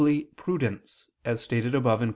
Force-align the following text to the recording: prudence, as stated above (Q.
prudence, 0.35 1.11
as 1.25 1.41
stated 1.43 1.75
above 1.75 1.99
(Q. 1.99 2.09